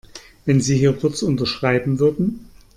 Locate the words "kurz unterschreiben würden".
0.93-2.49